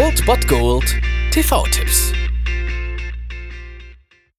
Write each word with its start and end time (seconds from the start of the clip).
Old 0.00 0.24
Bot 0.26 0.46
Gold 0.46 0.94
TV-Tipps. 1.32 2.12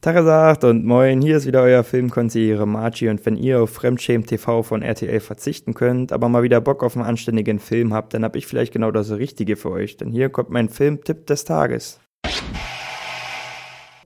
Tagesagt 0.00 0.62
und 0.62 0.84
moin, 0.84 1.20
hier 1.20 1.38
ist 1.38 1.46
wieder 1.46 1.62
euer 1.62 1.82
Filmkonsigliere 1.82 2.68
Margie 2.68 3.08
und 3.08 3.26
wenn 3.26 3.34
ihr 3.34 3.60
auf 3.60 3.70
Fremdschämen 3.70 4.24
TV 4.24 4.62
von 4.62 4.82
RTL 4.82 5.18
verzichten 5.18 5.74
könnt, 5.74 6.12
aber 6.12 6.28
mal 6.28 6.44
wieder 6.44 6.60
Bock 6.60 6.84
auf 6.84 6.96
einen 6.96 7.04
anständigen 7.04 7.58
Film 7.58 7.92
habt, 7.92 8.14
dann 8.14 8.22
hab 8.22 8.36
ich 8.36 8.46
vielleicht 8.46 8.72
genau 8.72 8.92
das 8.92 9.10
Richtige 9.10 9.56
für 9.56 9.72
euch, 9.72 9.96
denn 9.96 10.12
hier 10.12 10.28
kommt 10.28 10.50
mein 10.50 10.68
Filmtipp 10.68 11.26
des 11.26 11.44
Tages. 11.44 11.98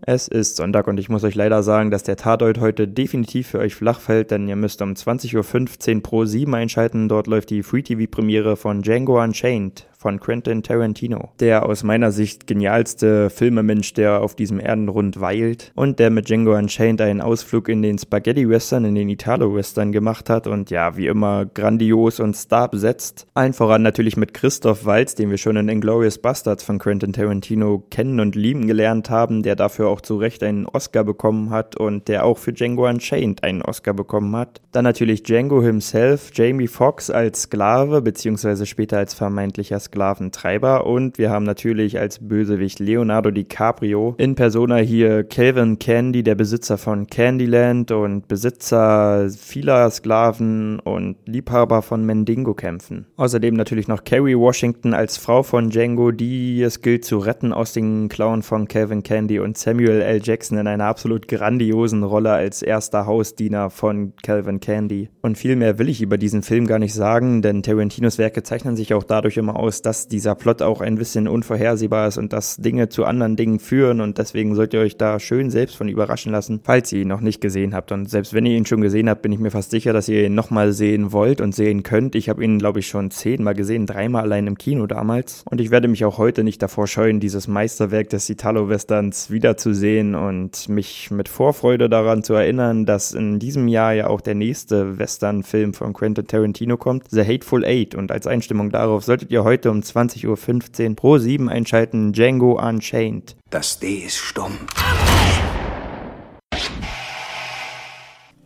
Es 0.07 0.29
ist 0.29 0.57
Sonntag 0.57 0.87
und 0.87 0.99
ich 0.99 1.11
muss 1.11 1.25
euch 1.25 1.35
leider 1.35 1.63
sagen, 1.63 1.91
dass 1.91 2.05
der 2.05 2.17
Tatort 2.17 2.59
heute 2.59 2.89
definitiv 2.89 3.49
für 3.49 3.59
euch 3.59 3.75
flach 3.75 4.01
fällt, 4.01 4.31
denn 4.31 4.49
ihr 4.49 4.57
müsst 4.57 4.81
um 4.81 4.93
20.15 4.93 5.97
Uhr 5.97 6.03
pro 6.03 6.25
7 6.25 6.55
einschalten. 6.55 7.09
Dort 7.09 7.27
läuft 7.27 7.51
die 7.51 7.63
Free-TV-Premiere 7.63 8.57
von 8.57 8.81
Django 8.81 9.23
Unchained 9.23 9.87
von 10.05 10.21
Quentin 10.21 10.63
Tarantino. 10.63 11.31
Der 11.41 11.65
aus 11.65 11.83
meiner 11.83 12.13
Sicht 12.13 12.47
genialste 12.47 13.31
Filmemensch, 13.31 13.95
der 13.95 14.21
auf 14.21 14.35
diesem 14.35 14.61
Erdenrund 14.61 15.19
weilt 15.19 15.73
und 15.77 15.99
der 15.99 16.11
mit 16.11 16.29
Django 16.29 16.55
Unchained 16.55 17.01
einen 17.01 17.23
Ausflug 17.23 17.71
in 17.71 17.81
den 17.81 17.97
Spaghetti-Western, 17.97 18.85
in 18.85 18.97
den 18.97 19.09
Italo-Western 19.09 19.93
gemacht 19.93 20.29
hat 20.29 20.47
und 20.47 20.69
ja, 20.69 20.99
wie 20.99 21.07
immer 21.07 21.47
grandios 21.47 22.21
und 22.21 22.37
star 22.37 22.69
besetzt. 22.69 23.27
Allen 23.33 23.55
voran 23.55 23.81
natürlich 23.81 24.19
mit 24.19 24.35
Christoph 24.35 24.85
Waltz, 24.85 25.15
den 25.15 25.31
wir 25.31 25.39
schon 25.39 25.57
in 25.57 25.71
Inglourious 25.71 26.19
Bastards 26.19 26.65
von 26.65 26.79
Quentin 26.79 27.15
Tarantino 27.15 27.83
kennen 27.89 28.21
und 28.21 28.35
lieben 28.35 28.67
gelernt 28.67 29.09
haben, 29.09 29.43
der 29.43 29.57
dafür 29.57 29.89
auch 29.89 30.03
zu 30.03 30.19
Recht 30.19 30.43
einen 30.43 30.67
Oscar 30.67 31.05
bekommen 31.05 31.49
hat 31.49 31.77
und 31.77 32.09
der 32.09 32.27
auch 32.27 32.37
für 32.37 32.53
Django 32.53 32.87
Unchained 32.87 33.43
einen 33.43 33.63
Oscar 33.63 33.95
bekommen 33.95 34.37
hat. 34.37 34.61
Dann 34.71 34.85
natürlich 34.85 35.23
Django 35.23 35.63
himself, 35.63 36.31
Jamie 36.35 36.69
Foxx 36.69 37.09
als 37.09 37.45
Sklave, 37.45 38.03
beziehungsweise 38.03 38.67
später 38.67 38.99
als 38.99 39.15
vermeintlicher 39.15 39.81
Sklave 39.81 39.94
Sklaventreiber 39.95 40.87
und 40.87 41.19
wir 41.19 41.31
haben 41.31 41.45
natürlich 41.45 42.01
als 42.01 42.19
Bösewicht 42.19 42.81
Leonardo 42.81 43.31
DiCaprio 43.31 44.17
in 44.19 44.35
Persona 44.35 44.79
hier 44.79 45.23
Calvin 45.23 45.79
Candy, 45.79 46.25
der 46.25 46.35
Besitzer 46.35 46.79
von 46.79 47.07
Candyland 47.07 47.93
und 47.93 48.27
Besitzer 48.27 49.29
vieler 49.31 49.89
Sklaven 49.91 50.81
und 50.81 51.17
Liebhaber 51.27 51.83
von 51.83 52.05
Mendingo-Kämpfen. 52.05 53.07
Außerdem 53.17 53.55
natürlich 53.55 53.87
noch 53.87 54.03
Carrie 54.03 54.37
Washington 54.37 54.95
als 54.95 55.17
Frau 55.17 55.45
von 55.45 55.71
Django, 55.71 56.11
die 56.11 56.61
es 56.63 56.81
gilt 56.81 57.05
zu 57.05 57.19
retten 57.19 57.53
aus 57.53 57.73
den 57.73 58.09
Klauen 58.09 58.43
von 58.43 58.67
Calvin 58.67 59.05
Candy 59.05 59.39
und 59.39 59.57
Samuel 59.57 60.03
L. 60.03 60.21
Jackson 60.23 60.59
in 60.59 60.67
einer 60.67 60.87
absolut 60.87 61.29
grandiosen 61.29 62.03
Rolle 62.03 62.33
als 62.33 62.63
erster 62.63 63.07
Hausdiener 63.07 63.71
von 63.71 64.15
Calvin 64.25 64.59
Candy. 64.59 65.11
Und 65.23 65.39
viel 65.39 65.55
mehr 65.55 65.79
will 65.79 65.89
ich 65.89 66.03
über 66.03 66.19
diesen 66.19 66.43
Film 66.43 66.67
gar 66.67 66.81
nicht 66.81 66.95
sagen, 66.95 67.43
denn 67.43 67.63
Tarantinos 67.63 68.19
Werke 68.19 68.43
zeichnen 68.43 68.75
sich 68.75 68.93
auch 68.93 69.05
dadurch 69.05 69.37
immer 69.37 69.57
aus, 69.57 69.74
dass 69.83 70.09
dieser 70.09 70.35
Plot 70.35 70.63
auch 70.63 70.81
ein 70.81 70.97
bisschen 70.97 71.29
unvorhersehbar 71.29 72.09
ist 72.09 72.19
und 72.19 72.33
dass 72.33 72.57
Dinge 72.57 72.89
zu 72.89 73.05
anderen 73.05 73.37
Dingen 73.37 73.59
führen 73.59 74.01
und 74.01 74.19
deswegen 74.19 74.55
sollt 74.55 74.75
ihr 74.75 74.81
euch 74.81 74.97
da 74.97 75.21
schön 75.21 75.51
selbst 75.51 75.77
von 75.77 75.89
überraschen 75.89 76.33
lassen, 76.33 76.61
falls 76.63 76.93
ihr 76.93 77.03
ihn 77.03 77.09
noch 77.09 77.21
nicht 77.21 77.41
gesehen 77.41 77.75
habt. 77.75 77.93
Und 77.93 78.09
selbst 78.11 78.35
wenn 78.35 78.47
ihr 78.47 78.57
ihn 78.57 78.67
schon 78.67 78.81
gesehen 78.81 79.09
habt, 79.09 79.23
bin 79.23 79.33
ich 79.33 79.39
mir 79.39 79.51
fast 79.51 79.71
sicher, 79.71 79.93
dass 79.93 80.09
ihr 80.09 80.27
ihn 80.27 80.35
nochmal 80.35 80.73
sehen 80.73 81.13
wollt 81.13 81.41
und 81.41 81.55
sehen 81.55 81.83
könnt. 81.83 82.15
Ich 82.15 82.29
habe 82.29 82.45
ihn, 82.45 82.59
glaube 82.59 82.81
ich, 82.81 82.87
schon 82.87 83.11
zehnmal 83.11 83.55
gesehen, 83.55 83.87
dreimal 83.87 84.23
allein 84.23 84.47
im 84.47 84.59
Kino 84.59 84.87
damals. 84.87 85.45
Und 85.51 85.61
ich 85.61 85.71
werde 85.71 85.89
mich 85.89 86.05
auch 86.05 86.19
heute 86.19 86.45
nicht 86.45 86.63
davor 86.63 86.87
scheuen, 86.87 87.21
dieses 87.21 87.49
Meisterwerk 87.49 88.09
des 88.11 88.29
Italo-Westerns 88.29 89.31
wiederzusehen 89.31 90.15
und 90.15 90.69
mich 90.69 91.11
mit 91.11 91.29
Vorfreude 91.29 91.89
daran 91.89 92.23
zu 92.23 92.35
erinnern, 92.35 92.87
dass 92.87 93.13
in 93.13 93.39
diesem 93.39 93.69
Jahr 93.69 93.93
ja 93.93 94.07
auch 94.09 94.21
der 94.21 94.35
nächste 94.35 94.99
Western-Film 94.99 95.75
von 95.75 95.93
Quentin 95.93 96.27
Tarantino 96.27 96.77
kommt, 96.77 97.05
The 97.11 97.23
Hateful 97.23 97.65
Eight. 97.65 97.95
Und 97.95 98.13
als 98.13 98.27
Einstimmung 98.27 98.71
darauf 98.71 99.05
solltet 99.05 99.31
ihr 99.31 99.45
heute 99.65 99.71
um 99.71 99.81
20.15 99.81 100.91
Uhr 100.91 100.97
pro 100.97 101.17
7 101.17 101.49
einschalten 101.49 102.13
Django 102.13 102.61
Unchained. 102.61 103.37
Das 103.49 103.79
D 103.79 103.95
ist 103.97 104.17
stumm. 104.17 104.53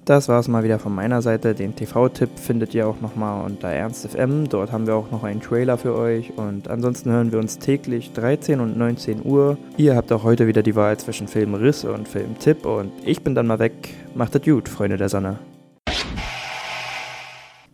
Das 0.04 0.28
war 0.28 0.40
es 0.40 0.48
mal 0.48 0.62
wieder 0.64 0.78
von 0.78 0.94
meiner 0.94 1.20
Seite. 1.20 1.54
Den 1.54 1.74
TV-Tipp 1.76 2.30
findet 2.38 2.72
ihr 2.74 2.86
auch 2.86 3.00
nochmal 3.00 3.44
unter 3.44 3.68
ErnstFM. 3.68 4.48
Dort 4.48 4.72
haben 4.72 4.86
wir 4.86 4.94
auch 4.94 5.10
noch 5.10 5.22
einen 5.22 5.42
Trailer 5.42 5.76
für 5.76 5.94
euch. 5.94 6.32
Und 6.38 6.68
ansonsten 6.68 7.10
hören 7.10 7.30
wir 7.30 7.38
uns 7.38 7.58
täglich 7.58 8.12
13 8.12 8.60
und 8.60 8.78
19 8.78 9.22
Uhr. 9.24 9.58
Ihr 9.76 9.96
habt 9.96 10.10
auch 10.12 10.22
heute 10.22 10.46
wieder 10.46 10.62
die 10.62 10.76
Wahl 10.76 10.96
zwischen 10.96 11.28
Filmriss 11.28 11.84
und 11.84 12.08
Filmtipp. 12.08 12.64
Und 12.64 12.92
ich 13.04 13.22
bin 13.22 13.34
dann 13.34 13.46
mal 13.46 13.58
weg. 13.58 13.94
Macht 14.14 14.34
es 14.34 14.42
gut, 14.42 14.68
Freunde 14.68 14.96
der 14.96 15.10
Sonne. 15.10 15.40